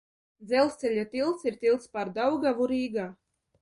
[0.47, 3.11] Dzelzceļa tilts ir tilts pār Daugavu Rīgā.